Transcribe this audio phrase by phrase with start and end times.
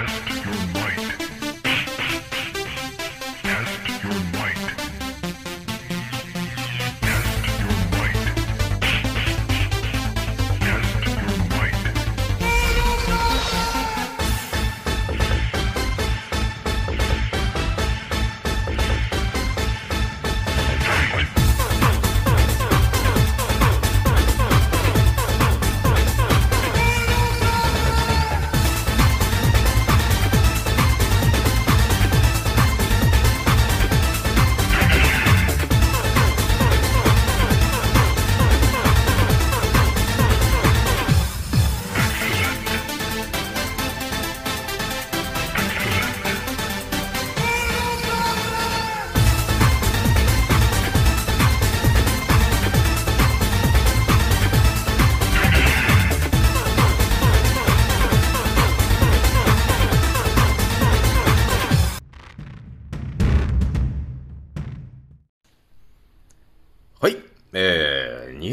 [0.00, 1.39] はい。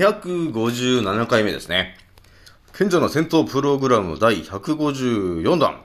[0.07, 1.97] 257回目ですね。
[2.71, 5.83] 賢者の戦闘プログラム第154弾。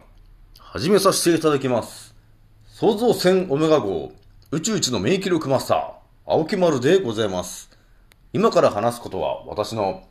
[0.58, 2.14] 始めさせていただきます。
[2.66, 4.12] 創造戦オメガ号、
[4.52, 5.90] 宇宙一の免疫力マスター、
[6.24, 7.76] 青木丸でございます。
[8.32, 10.04] 今から話すことは私の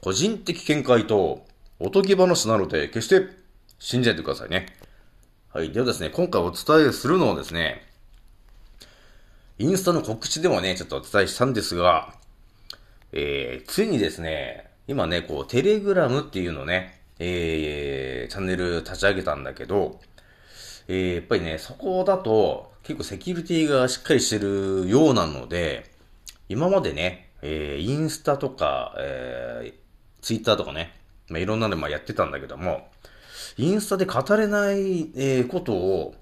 [0.00, 1.44] 個人的見解と
[1.78, 3.26] おとぎ話なので決して
[3.78, 4.74] 信じないでくださいね。
[5.52, 5.70] はい。
[5.70, 7.86] ではですね、今回お伝えするのはですね、
[9.58, 12.14] インスタの告知でもね、ちょっとお伝えしたんですが、
[13.12, 20.00] えー、ついにですね、今ね、こう、テレグラムっていうのね、えー、チャンネル立ち上げたんだけど、
[20.88, 25.90] えー、やっぱりね、そこだと、結構セキュリティがしっかりしてるようなので、
[26.48, 30.96] 今までね、えー、インスタとか、えー、ツイッターとかね、
[31.28, 32.88] まあ、いろんなのまやってたんだけども、
[33.56, 36.14] インスタで語れない、えー、ことを、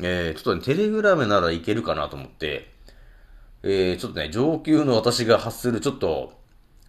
[0.00, 2.73] えー、ちょっとね、テレグラムならいけるかなと思って、
[3.66, 6.34] えー、ちょっとね、上級の私が発するちょっと、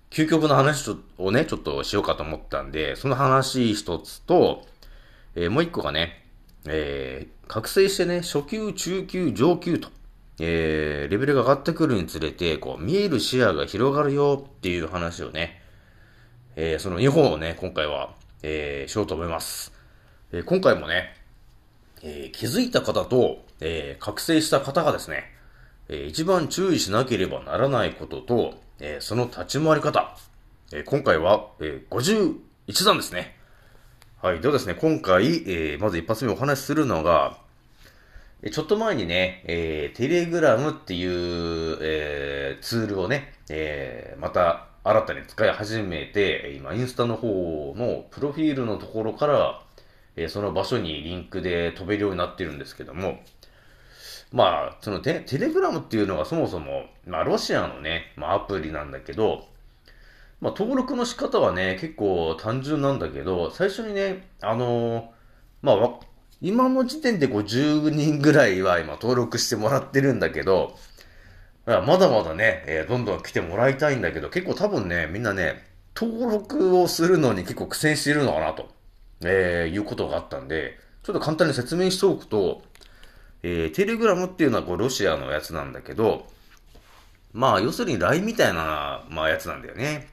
[0.09, 4.67] 究極の話をね、ちょっとしようかと思ったんで、その話一つと、
[5.35, 6.25] えー、もう一個がね、
[6.67, 9.87] えー、覚醒してね、初級、中級、上級と、
[10.39, 15.61] えー、レベルが上がってくるにつれて、こう、見える視野が広がるよっていう話をね、
[16.57, 19.71] えー、その2本をね、今回は、えー、しようと思います。
[20.33, 21.15] えー、今回もね、
[22.03, 25.34] えー、気づいた方と、えー、覚醒した方がですね、
[25.89, 30.17] え、一番注意しなければならないことと、え、その立ち回り方。
[30.73, 32.37] え、今回は、えー、
[32.67, 33.35] 51弾ですね。
[34.21, 34.39] はい。
[34.39, 37.37] ではですね、今回、え、まず一発目お話しするのが、
[38.51, 49.61] ちょっと前にね、えー、テレグラムっていう、えー、ツールをね、えー、また新たに使い始めて、今、インスタの方のプロフィールのところから、
[50.15, 53.19] えー、その場所にリンクで飛べるようになってるんですけども、
[54.31, 59.47] まあ、そのテテレグラムっていうのがそもそも、まあ、ロシアのね、まあ、アプリなんだけど、
[60.41, 65.05] まあ、登録の仕方はね、結構単純なんだけど、最初にね、あのー
[65.61, 65.99] まあ、
[66.41, 70.77] 今の時点でこう10人ぐらいは今登録してもらってるんだけど、
[71.65, 75.63] まだまだね、えーどんどん来てもらいたいんだけど、結構多分ね、みんなね、
[75.95, 78.69] 登録をするのに結構苦戦しているのかなと、
[79.23, 82.61] えーいうことがあったんで、ちょっと簡単に説明しておくと、
[83.47, 86.25] えーテレグラムっていうのはこうロシアのやつなんだけど、
[87.31, 90.07] まあ、要するに LINE みたいな、まあ、やつなんだよね。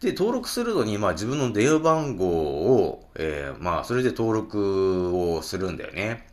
[0.00, 6.26] で、登録するのに、まあ、自分の電話番号を、えーまあ、それで登録をするんだよね。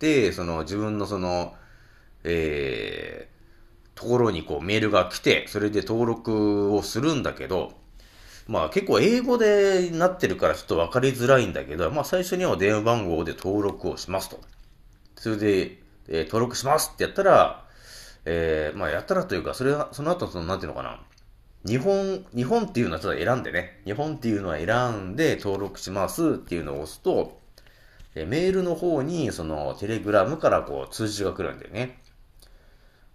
[0.00, 1.54] で、その、自分のその、
[2.24, 7.74] えー、ところにこうメールが来て、それで登録をするんだけど、
[8.48, 14.40] まあ結構英語でなってるからちょっとわかりづらいんだけど、まあ最初には電話番号で登録をしますと。
[15.22, 15.78] それで、
[16.08, 17.64] えー登録しますってやったら、
[18.24, 21.00] えーまあやったらというか、それは、その後その、なんていうのかな。
[21.64, 27.40] 日本、日本っていうのはちょっと選んでね、日本っていうのは選んで登録しますっていうのを押すと、
[28.16, 32.02] えメールの方にそのテレグラムからこう通知が来るんだよね。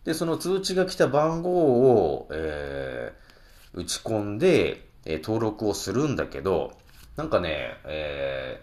[0.05, 3.27] で、その通知が来た番号を、えー
[3.73, 6.71] 打ち込んで、えー登録をするんだけど、
[7.17, 8.61] なんかね、え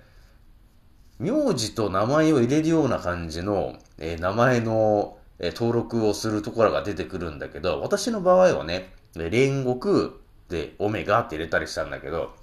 [1.25, 12.35] 名字と名前を入れるような感じの、えー名前の、えー登録をするところが出てくるんだけど、私の場合はね、煉獄でオメガって入れたりしたんだけど、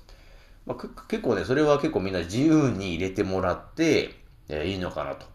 [0.66, 4.16] まあ、結構ね、それは結構みんな自由に入れてもらって、
[4.50, 5.28] えーいいのかなと。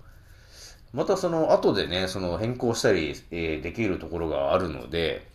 [0.93, 5.29] またその後でね、その変更したり、えできるところがあるので、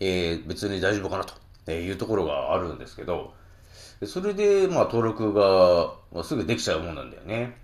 [0.00, 3.34] え別に大丈夫かなというところがあるんですけど、
[4.04, 7.56] それで、まあ、登録が、まあ、すぐできちゃうもんなんだよね。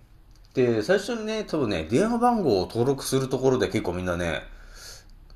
[0.55, 4.43] で、最初にね、多分ね、電話番号を登録するところで結構みんなね、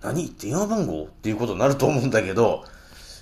[0.03, 0.35] 何？
[0.39, 2.65] 電話番号っていうことになると思うんだけど、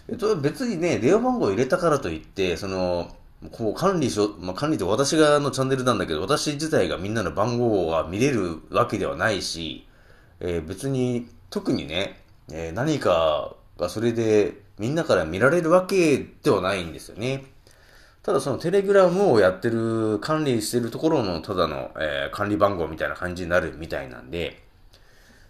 [0.09, 3.09] えっと、別にね、電話番号を入れたからといって、その、
[3.53, 9.87] こう管理し、まあ、管理って私がのチャンネルなんだけど、私自体がみんなの番号が見れるわけではないし、
[10.41, 17.45] えー、別に特にね、えー、何かがそれでみんなから見られるわけではないんですよね。
[18.25, 24.63] ただそのテレグラムをやってる、管理してるところのただの、えー、管理番号みたいな感じになるみたいなんで、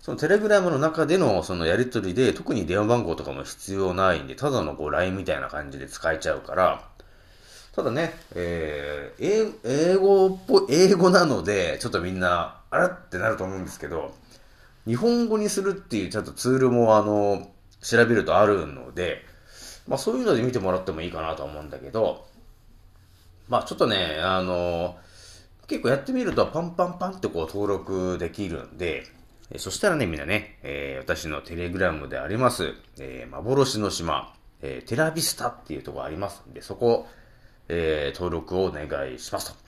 [0.01, 6.83] そのテレグラムの中でのそのやりとりで特に電話番号とかも必要ないんで、ただのこう LINE みたいな感じで使えちゃうから、
[7.77, 14.13] ただね、えー、英語っぽい、英語なので、ちょっとみんな、あらってなると思うんですけど、
[14.85, 19.23] 日本語にするっていうちゃんとツールもあの、調べるとあるので、
[19.87, 22.27] まあそういうので見てもらってもいいかなと思うんだけど、
[23.49, 24.97] まあちょっとね、あの、
[25.67, 29.05] 結構やってみるとパンパンパンってこう登録できるんで、
[29.57, 37.07] そしたらね、みんなね、えー、私のテレグラムであります、えー、幻の島、えー、テラビスタっていうところありますんで、そこ、
[37.69, 39.65] えー、登録をお願いしますと。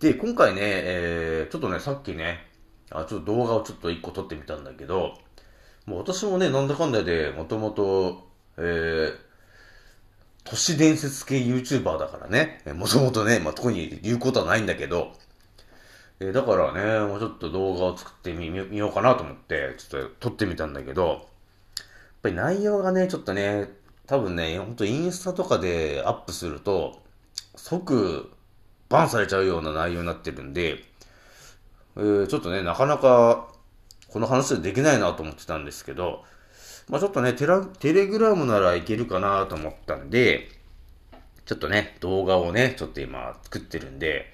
[0.00, 2.46] で、今回ね、えー、ちょっとね、さっきね、
[2.90, 5.14] あ、ちょっと動画をちょっと一個撮ってみたんだけど、
[5.86, 9.16] もう私もね、なんだかんだで、もともと、えー、
[10.48, 15.12] 都市伝説系 YouTuber だからね、もともとね、まあ、特に言うことはないんだけど、
[16.20, 21.18] え、だからね、もうちょっと動画を作ってみみようかなと思って、ちょっと撮ってみたんだけど、やっ
[22.22, 23.68] ぱり内容がね、ちょっとね、
[24.06, 27.02] 多分ね、ほんとインスタとかでアップすると、
[27.54, 28.30] 即
[28.88, 30.82] バンされちゃうような内容になってるんで、
[31.96, 33.48] えー、ちょっとね、なかなか
[34.08, 36.24] この話はできないなと思ってたんですけど、
[36.88, 40.48] まあちょっとね、テラ、テレグラムならいけるかなと思ったんで、
[41.44, 44.26] ちょっとね、動画をね、ちょっと今作ってるんで、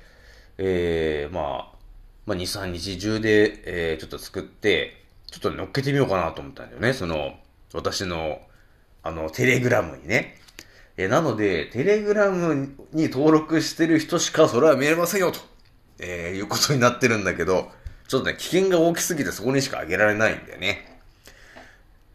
[0.59, 1.77] えー、まあ、
[2.27, 3.63] まあ2、3日中で、
[3.93, 7.35] えー、ちょっと作って、ちょっと乗っけてみようかなと思ったんだよね、その、
[7.73, 8.41] 私の
[9.07, 10.39] あの、テレグラムにね。
[10.97, 15.41] え、なので、テレグラムに登録してる人しかそれは見れませんよ、と、
[15.99, 17.71] えー、いうことになってるんだけど、
[18.09, 20.94] ちょっとね、危険が大きすぎてそこにしか上げられないんだよね。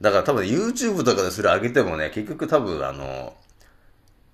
[0.01, 3.36] だから多分 YouTube とかでそれ上げてもね、結局多分あの、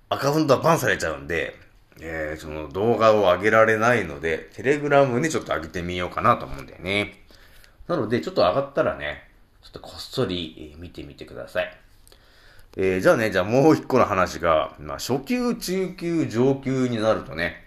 [0.08, 1.56] アカウントはバンされちゃうんで、
[2.00, 7.24] えー、その動画を上げられないので、テレグラムにちょっと上げてみようかなと思うんだよね。
[7.88, 9.28] なので、ちょっと上がったらね、
[9.62, 11.76] ちょっとこっそり見てみてください。
[12.76, 17.64] えー、じゃあね、じゃあもう一個の話が、まあ、初級、中級、上級になるとね、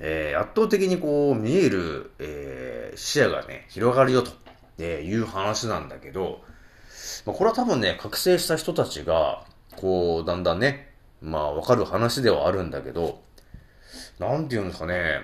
[0.00, 4.32] えー、圧倒的にこう見える、えー、視野がね、広がるよと、
[4.78, 6.42] えいう話なんだけど、
[7.24, 9.44] まあ、これは多分ね、覚醒した人たちが、
[9.76, 13.20] こう、だんだんね、まあ、わかる話ではあるんだけど、
[14.18, 15.20] なんて言うんですかね、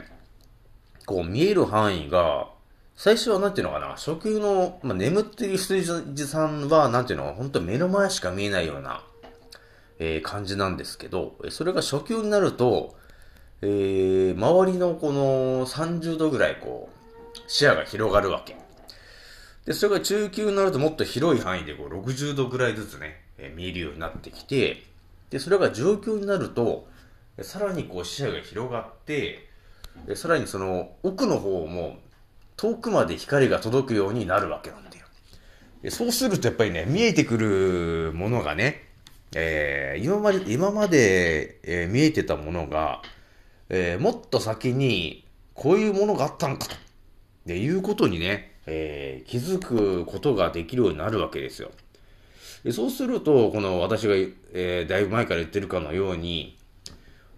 [1.06, 2.48] こう、見える範囲が、
[2.94, 9.02] 最初はなんていうのかな、初級の、まあ、眠っている羊さんは、なんていうの、本当目の前しか見えないような、
[9.98, 12.94] えー、感じなんですけど、それが初級になると、
[13.62, 18.56] えー、周りのこの30度ぐらいこう、視野が広がるわけ。
[19.64, 24.82] で、それが中級になるともっと広い範囲でこう60度ぐらいずつね、えー、見えるようになってきて、
[25.30, 26.88] で、それが上級になると、
[27.40, 29.48] さらにこう視野が広がって、
[30.06, 31.96] でさらにその奥の方も
[32.56, 35.06] 遠くまで光が届くようになるわけなんだよ。
[35.82, 38.88] でそうするとやっぱりね、見えてくるものがね、
[39.34, 43.02] えー、今まで、今まで、えー、見えてたものが、
[43.68, 46.76] えー、もっと先にこういうものがあったんかと、
[47.46, 51.70] でいうことにね、えー、気づくことができるようになるわけですよ。
[52.64, 56.58] でそうすると、この私が、えー、だいぶ前から言ってるかのように、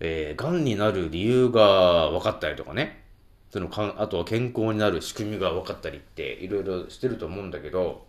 [0.00, 3.04] えー、癌になる理由が分かったりとかね、
[3.50, 8.06] そのかんあとは健康になる仕組みが分かったりって、いろいろしてると思うんだけど、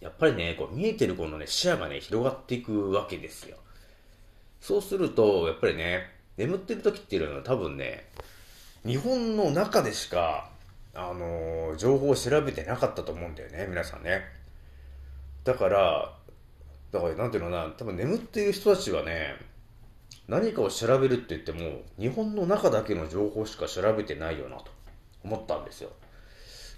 [0.00, 3.56] やっぱりね、こう見えてるこのね、視野がね、広がっていくわけですよ。
[4.60, 8.06] そうすると、やっぱりね、眠ってる時っていうのは多分ね、
[8.86, 10.50] 日本の中でしか、
[10.94, 14.22] あの、情報を調べてなかったと思うんだよね、皆さんね。
[15.42, 16.16] だから、
[16.92, 19.34] だから、なんていうのかな、多分眠っている人たちはね、
[20.28, 24.70] 何かを調べるって言っても、日本の中だけの情報しか調べてないよなと
[25.22, 25.90] 思ったんですよ。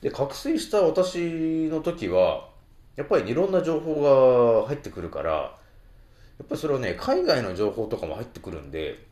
[0.00, 2.48] で、覚醒した私の時は、
[2.96, 9.06] やっぱりいろんな情報が入ってくるから、やっぱりそれはね、海外の情報とかも入ってくるんで、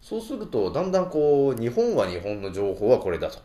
[0.00, 3.38] そうすると、だんだんこう、日本は日本の情報はこれだと。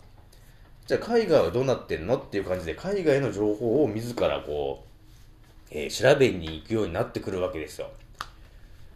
[0.87, 2.17] じゃあ海外はどうなってんの？
[2.17, 7.89] っていう感じで、海外の情報を自らこう、えー、調べに行くようになってくるわけですよ。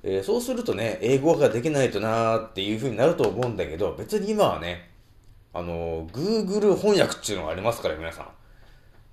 [0.03, 4.89] えー、そうするとね、英語ができないとなーっていう風になると思うんだけど、別に今はね、
[5.53, 8.27] あのー、Google 翻訳っていうのがありますから、皆さん。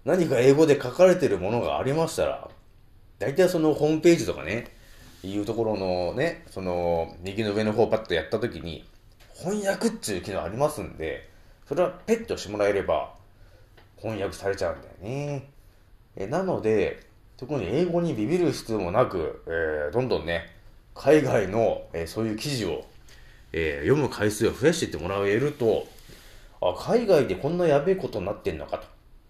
[0.04, 2.50] 何か英語で書かれてるものがありましたら、
[3.20, 4.66] 大体そのホームページとかね、
[5.22, 8.84] いうところのね、その、右の上の方パッとやった時に、
[9.32, 11.30] 翻訳っていう機能ありますんで、
[11.66, 13.14] それはペットしてもらえれば、
[13.96, 15.48] 翻訳されちゃうんだよね。
[16.16, 17.00] えなので、
[17.36, 20.54] 特に英語にビビる必要もなく、えー、どんどんね、
[20.94, 22.84] 海外の、えー、そういう記事を、
[23.52, 25.86] えー、読む回数を増やしていってもらえると、
[26.60, 28.86] あ、海外でこんなやべえことになってんのかと、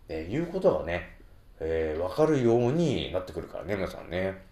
[0.08, 1.16] えいうことがね、
[1.60, 4.42] えわかるようになってくるからね、皆さんね。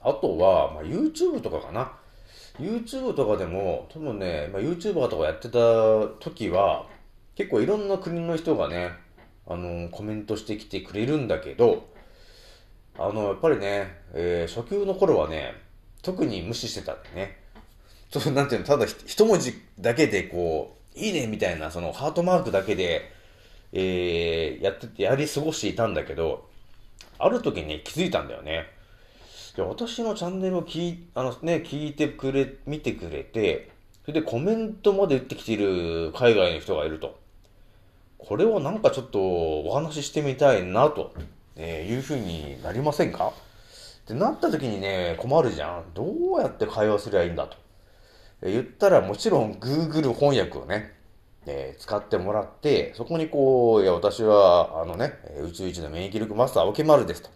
[0.00, 1.92] あとは、まあ、YouTube とかかな。
[2.60, 5.58] YouTube とかでも、多分ね、まあ、YouTuber とかやってた
[6.20, 6.86] 時は、
[7.34, 8.90] 結構いろんな国の人がね、
[9.46, 11.88] あのコメントしてきてくれるんだけど、
[12.98, 15.54] あの、やっぱりね、えー、初級の頃はね、
[16.02, 17.38] 特に無視してたんだよね。
[18.10, 23.10] ちょっとなんていうの、ただ一文字だけでこう、いいねみたいな、そのハートマークだけで、
[23.72, 26.48] えー、やってて、やり過ごしていたんだけど、
[27.18, 28.66] ある時に気づいたんだよね。
[29.56, 33.70] で私のチャンネルを聞あの、ね、聞いてくれ、見てくれて、
[34.04, 37.18] それでコメントまで打ってきている海外の人がいると。
[38.18, 41.12] これをなんかちょっとお話ししてみたいなと、
[41.56, 43.28] え、いうふうになりませんか？
[43.28, 43.32] っ
[44.06, 45.84] てなった時にね、困るじゃん。
[45.94, 46.04] ど
[46.36, 47.56] うやって会話すりゃいいんだと。
[48.42, 50.94] え言ったらもちろん Google 翻訳をね、
[51.46, 57.30] えー、使ってもらって、そこにこう、いや、私は、あのね、宇宙一の免疫力マスター、青木丸ですと。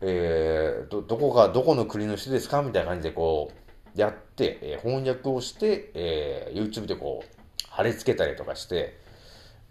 [0.00, 2.62] えー、ど、どこが、どこの国の人ですか？
[2.62, 3.50] みたいな感じでこ
[3.96, 7.26] う、やって、えー、翻訳をして、えー、YouTube でこう、
[7.68, 8.98] 貼り付けたりとかして、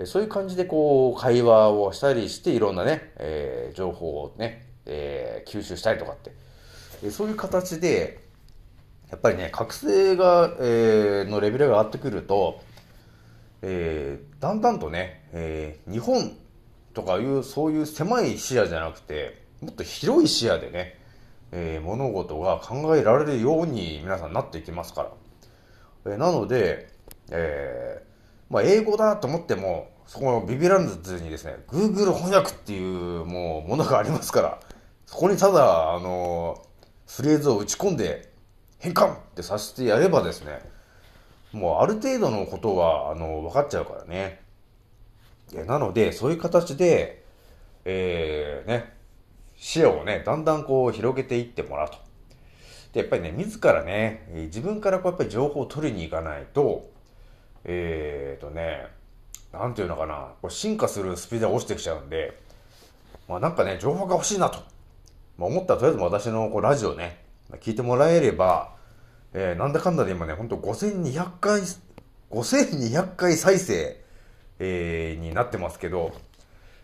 [0.05, 8.23] そういう感じでこう、会話をしたりして、いろんなね、えー、情報をね、えー、吸収したりとかって、そういう形で、
[9.11, 12.61] やっぱりね、覚醒が、えー、のレベルが上がってくると、
[13.61, 16.35] えー、だんだんとね、えー、日本
[16.93, 20.99] とかいう、そういう狭い視野じゃなくて、もっと広い視野でね、
[21.51, 25.11] えー、物事が考えられるように皆さんなっていきますから。
[26.05, 26.89] えー、なので、
[27.31, 34.59] えー、まあ、英語だと思っても、そこのビビらんずにですね、Google 翻訳っていうもうものがありますから、
[35.05, 36.61] そこにただ、あの、
[37.07, 38.31] フレーズを打ち込んで、
[38.79, 40.59] 変換ってさせてやればですね、
[41.53, 44.41] もうある程度のことは、あの、分かっちゃうからね。
[45.65, 47.23] なので、そういう形で、
[47.85, 48.93] えー、ね、
[49.63, 51.95] 視野をね、だんだんこう広げていってもらうと。
[52.91, 56.91] で、やっぱりね、自らね、自分からこうやっぱり情報を取りに行かないと、
[57.63, 58.87] えーとね、
[59.53, 62.37] なんていうのかな、こう進化するスピードが落ちてきちゃうんで、
[63.29, 64.59] まあなんかね、情報が欲しいなと、
[65.37, 67.23] まあ、思ったらとりあえず私のこうラジオね、
[67.61, 68.75] 聞いてもらえれば、
[69.31, 71.61] えー、なんだかんだで今ね、ほんと5200回、
[72.31, 74.03] 5200回再生、
[74.59, 76.13] えー、になってますけど、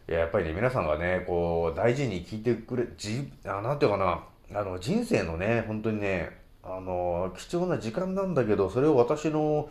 [0.10, 4.24] いややっぱりね、皆さんがね、こう、大事に聞いてくれ、じ、あ、なんていうかな、
[4.60, 6.32] あの、人生のね、本当にね、
[6.64, 9.70] あの、貴重な時間なんだけど、それを私の、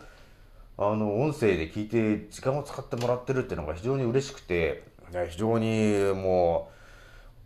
[0.77, 4.83] あの、音声で聞いて、時間を使ってもらってるっていうのが非常に嬉しくて、
[5.29, 6.71] 非常にも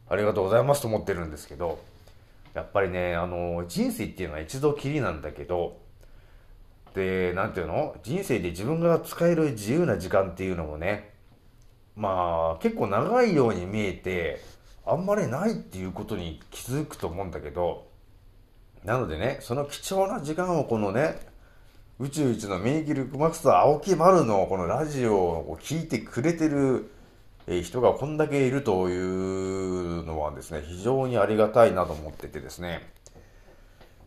[0.08, 1.80] う、ありがとうございますと思ってるんですけど、
[2.54, 5.80] やっぱりね、あの、人生っていうのは一度きりなんだけど、
[6.94, 11.13] で、なんていうの人生で自分が使える自由な時間っていうのもね、
[11.96, 14.42] まあ、結構長いように見えて、
[14.86, 17.88] あんまりないっていうことに気づくと思うんだけど、
[18.84, 21.20] なのでね、その貴重な時間をこのね、
[22.00, 26.92] 宇宙一の免疫力マックスター青木丸のこのラジオを聞いてくれてる
[27.62, 32.90] 人がこんだけいるというのはですね、非常にありがたいなと思っててですね、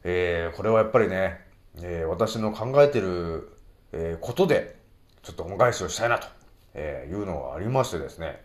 [0.04, 1.40] えー、これはやっぱりね、
[1.82, 3.52] えー、私の考えてる、
[3.92, 4.76] え、ことで、
[5.22, 6.28] ちょっと恩返しをしたいなと、
[6.78, 8.40] えーいうのがありましてですね、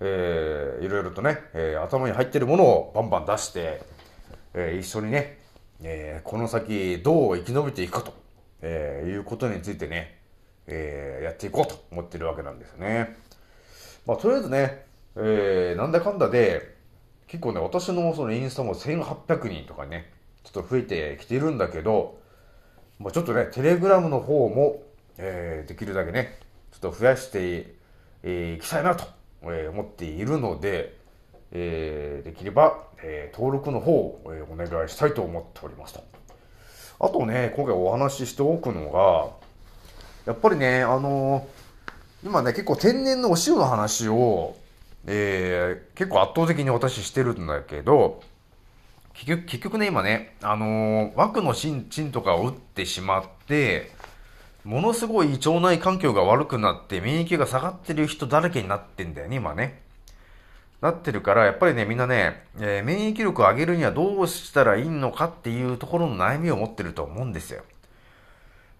[0.00, 3.82] えー、いろいろとね、え頭に入ってるものをバンバン出して、
[4.54, 5.38] え一緒にね、
[5.82, 8.14] えこの先どう生き延びていくかと、
[8.62, 10.20] えいうことについてね、
[10.68, 13.16] えやっていこうと思ってるわけなんですね。
[14.06, 14.86] まあ、とりあえずね、
[15.16, 16.76] えー、なんだかんだで、
[17.26, 20.10] 結構ね、私のそのインスタも1800人とかね、
[20.44, 22.18] ちょっと増えてきてるんだけど、
[22.98, 24.82] まあ、ちょっとね、テレグラムの方も、
[25.18, 26.38] えー、できるだけね、
[26.80, 27.66] ちょっと増やしてい、
[28.22, 29.04] えー、きたいなと、
[29.42, 30.96] え、思っているので、
[31.50, 36.04] え、できれば、え、登録の方を、え、お願いしたいと思っておりますと。
[37.00, 39.30] あとね、今回お話ししておくのが、
[40.26, 41.48] やっぱりね、あの
[42.22, 44.56] 今ね、結構天然のお塩の話を、
[45.06, 48.22] え、結構圧倒的に私してるんだけど、
[49.14, 53.90] 結局、結局ね、今ね、あの、枠の、芯とかを打ってしまって、
[54.64, 59.82] ものすごい腸内環境が悪くなって免疫が下がってる人だらけになってんだよね、今ね。
[60.80, 67.62] なってるから、やっぱりね、みんなね、えー、免疫力を上げるにはどうしたらいいのかっていうところの悩みを持ってると思うんですよ。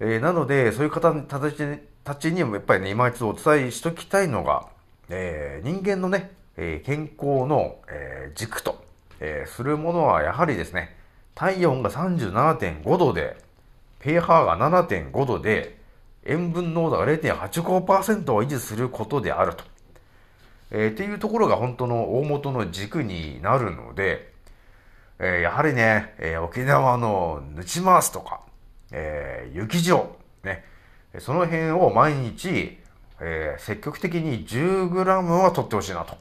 [0.01, 4.67] えー、なので、そういう方たちにもやっぱりね、今一度お伝えしときたいのが、
[5.09, 8.85] えー、人間のね、え健康の、え軸と、
[9.21, 10.97] えするものはやはりですね、
[11.35, 13.37] 体温が37.5度で、
[14.01, 15.79] pH が7.5度で、
[16.25, 19.65] 塩分濃度が0.85%を維持することであると。
[20.71, 24.33] えー、っていうところが本当の大元の軸になるので、
[25.19, 28.43] えー、やはりね、えー、沖縄のぬちまーすとか、
[28.93, 30.05] えー、雪塩、
[30.45, 30.65] ね、
[31.19, 32.79] その辺を毎日、
[33.21, 36.17] えー、積極的に 10g は取ってほしいなと。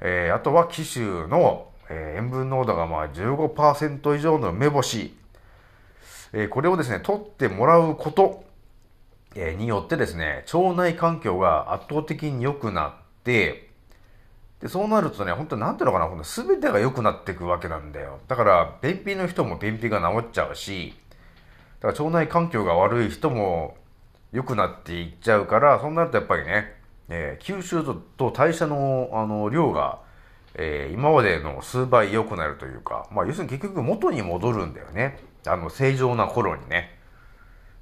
[0.00, 5.14] えー、あとは紀州の、えー、塩分濃度がまあ15%以上の梅干し、
[6.32, 8.44] え、これをですね、取ってもらうこと、
[9.34, 12.92] え、によってですね、腸内環境が圧倒的に良くなっ
[13.24, 13.70] て、
[14.60, 18.20] で、そうなるとね、本当なんていうのかな、ほんと全てが良くなっていくわけなんだよ。
[18.28, 20.94] だから、便秘の人も便秘が治っちゃうし、
[21.80, 23.76] だから腸内環境が悪い人も
[24.30, 26.74] 良くなっていっちゃうから、そうなるとやっぱりね、
[27.08, 27.82] えー、吸収
[28.16, 29.98] と代謝のあの量が、
[30.54, 35.18] えー、今までの数倍良くなるというか、まあ要するに結局元に戻るんだよね。
[35.46, 36.98] あの正常な頃にね。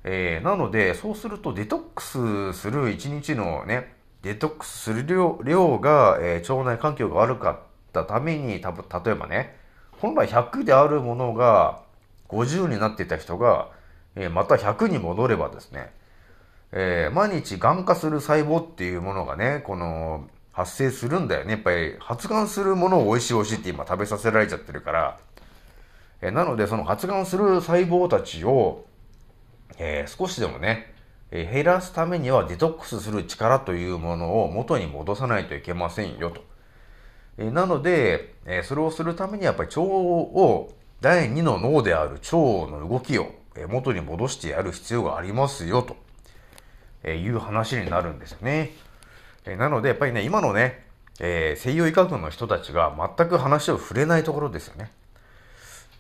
[0.03, 7.59] えー、なので、そうするとデトックスする一日のね、デトックスする量量が、えー、腸内環境が悪かっ
[7.93, 9.57] たために、たぶ例えばね、
[9.93, 11.83] 本来100であるものが
[12.29, 13.69] 50になっていた人が、
[14.17, 15.93] えー、また100に戻ればですね、
[16.73, 21.53] えー、毎日癌化する細胞っていうものがね、この、発生するんだよね。
[21.53, 25.19] やっぱり発がんするものを美味しい美味しいって今食べさせられちゃってるから、
[26.23, 28.85] え、なのでその発がんする細胞たちを、
[29.79, 30.93] えー、少しでもね、
[31.33, 36.43] え減らすためにはデトックスする力というものを元に戻さないといけませんよと。
[37.39, 43.33] えなので、えそれをするためにはやっぱり腸を第2の脳である腸の動きを
[43.69, 45.97] 元に戻してやる必要がありますよと、
[47.05, 48.73] えいう話になるんですよね。
[49.47, 50.85] えなのでやっぱりね、今のね、
[51.21, 54.91] え西洋医学の人たちが全く話を触れないところですよね。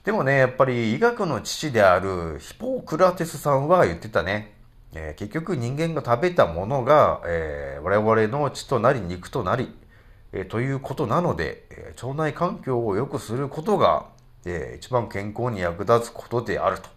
[0.04, 4.54] でもね、やっぱり医学の父であるヒポクラテスさんは言ってたね。
[4.94, 9.72] えー、結局人間が食べたものが、えー、我々の血となり肉となり、
[10.32, 14.06] えー、ということなので、え腸内環境を良くすることが、
[14.46, 16.88] え一番健康に役立つことであると、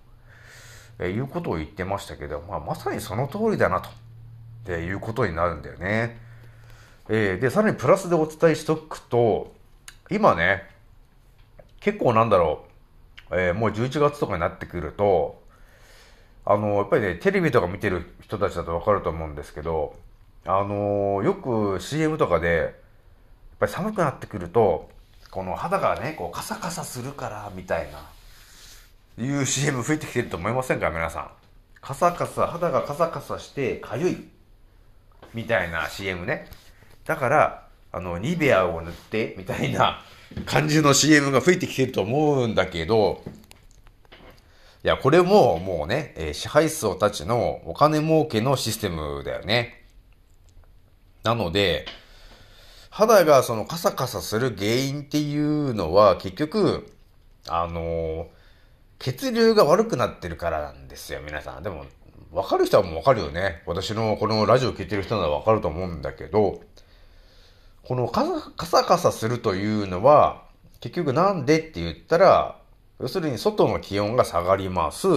[0.99, 3.89] えいうことを言ってましたけど、まあ、まさにその通りだなと、
[4.69, 6.19] えいうことになるんだよね。
[7.09, 9.53] えで、さらにプラスでお伝えしとくと、
[10.09, 10.63] 今ね、
[11.81, 12.72] 結構なんだろう、
[13.35, 15.41] えもう11月とかになってくると、
[16.45, 19.95] あの、やっぱりね、テレビとか見てる人たちだとわかると思うんですけど、
[20.45, 22.71] あの、よく CM とかで、やっ
[23.59, 24.89] ぱり寒くなってくると、
[25.31, 31.31] この肌がね、こうカサカサするから、みたいな、いう CM 増えてきてると思いませんか、皆さん。
[31.81, 34.29] カサカサ、肌がカサカサしてかゆい、
[35.33, 36.47] みたいな CM ね。
[37.05, 40.01] だから、あの、ニベアを塗って、みたいな
[40.45, 43.23] 感じの CM が増えてきてると思うんだけど、
[44.83, 49.85] いや、これももうね、え、支配層たちのお金儲けのシステムだよね。
[51.23, 51.85] なので、
[52.89, 56.93] 肌がそのカサカサする原因っていうのは結局、
[57.47, 58.27] あの、
[58.99, 61.63] 血流が悪くなってるからなんですよ、皆さん。
[61.63, 61.85] でも、
[62.31, 63.63] わかる人はもうわかるよね。
[63.65, 66.61] 私のこのラジオ聞いてる人ならわかると思うんだけど、
[67.83, 70.43] このカサカサカサするというのは、
[70.79, 72.59] 結局なんでって言ったら、
[72.99, 75.07] 要するに外の気温が下がります。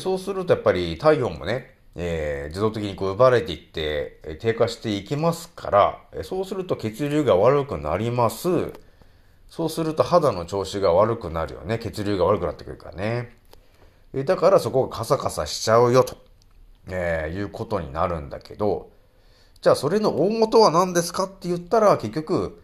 [0.00, 8.48] そうするとやっぱり体温もね、えー、自動的にこう奪われていって、低下していきますから、そうすると血流が悪くなります。
[9.48, 11.78] そうすると肌の調子が悪くなるよね。
[11.78, 13.36] 血流が悪くなってくるからね。
[14.14, 16.16] だからそこがカサカサしちゃうよと、
[16.88, 18.90] えー、いうことになるんだけど、
[19.60, 22.62] じゃあそれの大元は何ですかって言ったら結局、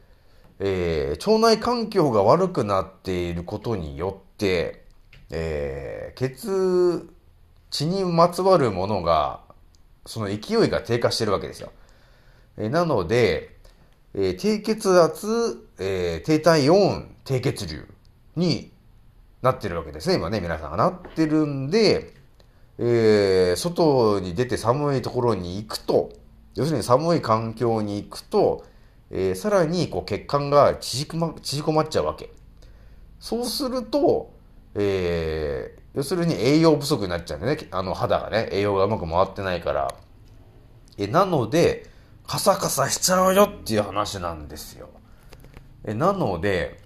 [0.61, 4.85] えー、腸内環境が悪くなっていることによって、
[5.31, 7.09] えー、血、
[7.71, 9.41] 血にまつわるものが、
[10.07, 11.73] その勢いが低下してるわけですよ。
[12.57, 13.57] えー、なので、
[14.15, 17.89] えー、低血圧、えー、低体温、低血流
[18.37, 18.71] に
[19.43, 20.15] なってるわけですね。
[20.15, 22.15] 今ね、皆さんがなってるんで、
[22.79, 26.13] えー、外に出て寒いところに行くと、
[26.55, 28.65] 要するに寒い環境に行くと、
[29.11, 32.31] えー、さらにこう血管が縮ま縮こまっちゃうわけ。
[33.19, 34.33] そうすると、
[34.75, 37.69] えー、要するに栄養不足になっちゃうんだよね。
[37.71, 39.95] あの肌がね、栄養がうまく回ってないから。
[40.99, 41.89] え、なので、
[42.27, 44.89] カサカサしちゃうよっていう話なんですよ。
[45.85, 46.81] え、なので、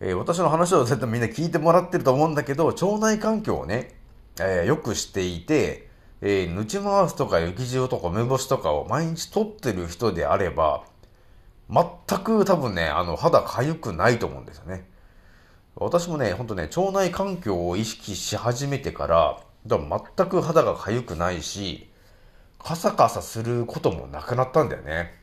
[0.00, 3.94] えー、私の話を絶対みんな聞いてもらってると思うんだけど、腸内環境をね、
[4.40, 5.91] えー、くしていて、
[6.24, 10.84] えー、ヌチマウスとか雪塩とか梅干しとかを毎日取ってる人であれば、
[11.68, 14.88] 全く多分ね、あの、肌痒くないと思うんですよね。
[15.74, 21.90] 私もね、ほんとね、腸内環境を意識し始めてから、全く肌が痒くないし、
[22.62, 25.14] カサカサすることもなくなったんだよね。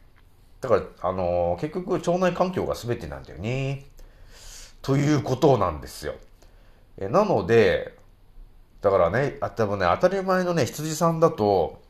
[0.60, 3.86] だから、あのー、結局腸内環境が全てなんだよね。
[4.82, 6.16] ということなんですよ。
[6.98, 7.99] えなので、
[8.82, 11.82] だからね、あ多分ね、当たり前のね、羊さんだと、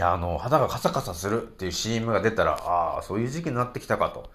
[0.00, 4.30] あの、肌がカサカサするっていう CM が出たら、ああ、そういう時期になってきたかと。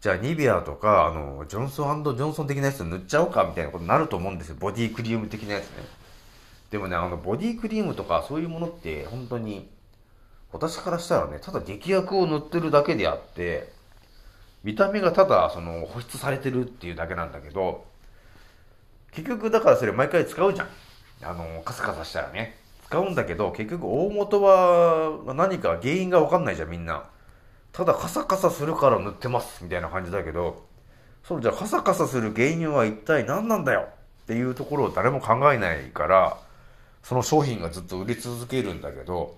[0.00, 4.56] じゃあ、ニビアとか、あの、ジョンソンジョンソン的なやつ塗っちゃおうかみたいなことになると思うんですよ。
[4.58, 5.84] ボディクリーム的なやつね。
[6.70, 9.68] でもね、あの、ボディクリームとかそういうものって、本当に、
[10.52, 13.70] 私からしたらね、ただ劇薬を塗ってるだけであって、
[14.64, 17.84] 見た目がただ、その、保湿されてるっていうだけなんだけど、
[19.12, 20.68] 結局、だからそれ毎回使うじゃん。
[21.22, 22.56] あの、カサカサしたらね。
[22.86, 27.04] 使うんだけど、結局大元は何か原因がわかんないじゃん、みんな。
[27.72, 30.64] ただカサカサするから塗ってます、みたいな感じだけど、
[31.24, 33.88] それじゃあカサカサする原因は一体何なんだよ
[34.22, 36.38] っていうところを誰も考えないから、
[37.02, 39.36] その商品がずっと売り続けるんだけど、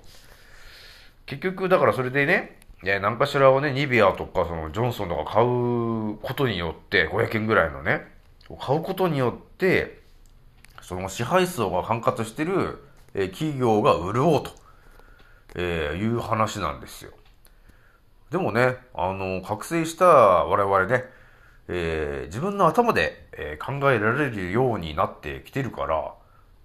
[1.25, 8.07] 結局だからそれでね、何かしらをね、ニビアとかそのジョンソンとか買うことによって、500円ぐらいのね、
[8.61, 9.98] 買うことによって、
[10.89, 12.79] その支配層が管轄してる
[13.13, 14.53] え企業が潤おうと、
[15.55, 17.11] えいう話なんですよ。
[18.31, 21.05] でもね、あの、覚醒した我々ね、
[21.69, 26.15] えー、自分の頭で、えー、考えられるようになってきてるから、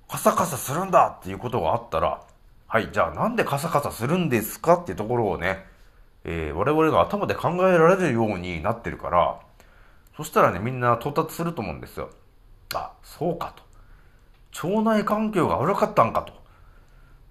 [0.07, 2.21] カサカサするんだっていうことがあったら、
[2.67, 5.65] はい、じゃあなんでカサカサするんですかっていうところをね、
[6.23, 9.39] えー、我々の頭で考えられるようになってるから、
[10.15, 12.09] そしたらね、みんな到達すると思うんですよ。
[12.73, 13.72] あ、そうかと。
[14.61, 16.33] 腸内環境が悪かったんかと。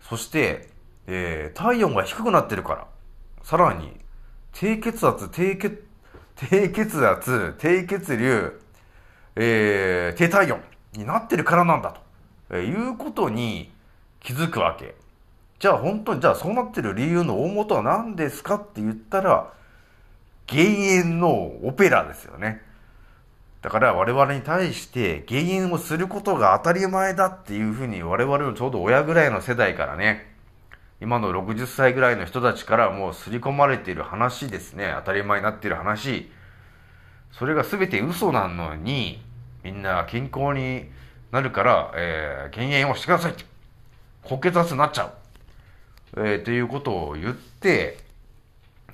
[0.01, 0.69] そして、
[1.07, 2.87] えー、体温が低くなってるから、
[3.43, 4.01] さらに、
[4.53, 5.85] 低血圧、低血、
[6.37, 8.61] 低血圧、低血流、
[9.37, 10.61] えー、低体温
[10.93, 12.01] になってるからなんだと、
[12.51, 13.73] えー、いうことに
[14.21, 14.95] 気づくわけ。
[15.59, 19.53] じゃあ本当に、じゃあそうなってる理由の大元は何ですかって言ったら、
[20.47, 21.31] 減塩の
[21.65, 22.61] オペラですよね。
[23.63, 30.33] だから我々に対して減塩をすることが当たり前だっていうふうに我々のちょうど親ぐらいの世代からね、
[31.01, 34.93] 今の60歳ぐらいの人たちからもう刷り込まれている話ですね。
[34.99, 36.31] 当たり前になっている話。
[37.31, 39.23] それが全て嘘なのに、
[39.63, 40.91] みんな健康に
[41.31, 43.45] なるから、えー、減塩をしてくださいって。
[44.23, 45.13] 高血圧になっちゃう。
[46.17, 47.99] えー、ということを言って、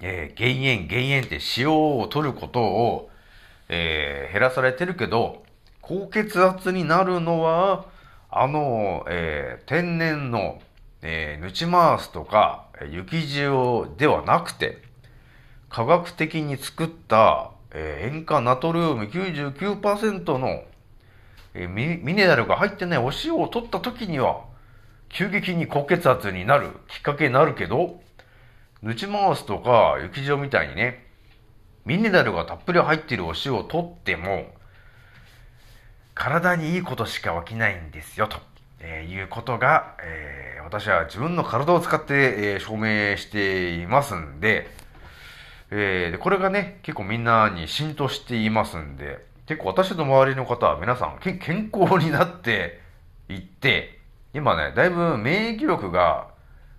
[0.01, 3.11] えー、減塩、減塩って塩を取ることを、
[3.69, 5.43] えー、減らされてるけど、
[5.81, 7.87] 高血圧になるのは、
[8.31, 10.61] あの、えー、天然の、
[11.03, 14.83] えー、ヌチマースとか雪塩ではなくて、
[15.71, 20.63] 科学的に作った、えー、塩化ナトリウム99%の、
[21.55, 24.45] えーミ、ミネラルが入ってないお塩を取った時には、
[25.09, 28.01] 急激に高血圧になるきっかけになるけど、
[28.83, 31.08] ヌチマースとか雪塩みたいにね、
[31.89, 34.45] ミネラルがたっぷり入っているお塩を取っても、
[36.15, 38.37] 体にいいことしか起きないんですよ、と、
[38.79, 44.69] えー、いうことが、えー、私は自分の体を使って、えー、証明していますんで、
[45.71, 52.83] えー、これがね、結構みんなに浸透していますんで、結構私の周りの方は皆さん健康になって
[53.31, 53.99] いって、
[54.35, 56.29] 今ね、だいぶ免疫力が、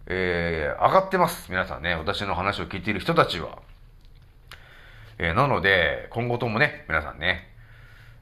[0.06, 1.50] えー、上がってます。
[1.50, 3.58] 皆さんね、私の話を聞いている人たちは。
[5.20, 7.50] えー、なので、今後ともね、皆さんね、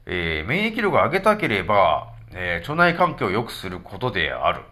[0.04, 4.62] えー、免疫力を上げたければ、えー、腸内環境を良くすることである。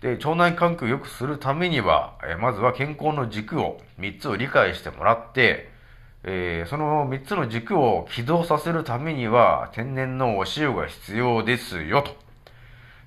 [0.00, 5.70] で、腸内環境を良くするためには、えまずは健康の軸を、3つを理解してもらって、
[6.22, 12.14] えその3つの軸を起動させるためには、天然のお塩が必要ですよ、と。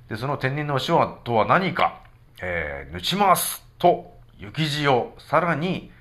[0.10, 2.02] で、その天然のお塩とは何か、
[2.42, 5.92] えー、ぬちますと、雪塩、さらに、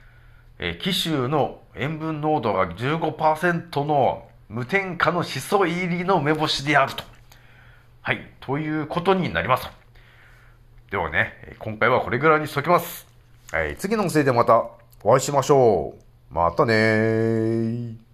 [0.59, 7.05] えー、紀州の塩分濃度が15%の無添加のしそ入りの梅干しであると。
[8.03, 8.31] はい。
[8.41, 9.69] ということになります。
[10.91, 13.07] ではね、今回はこれぐらいにしときます。
[13.53, 13.77] はい。
[13.77, 14.65] 次の音声でまた
[15.05, 15.95] お会いしましょ
[16.31, 16.35] う。
[16.35, 18.08] またねー。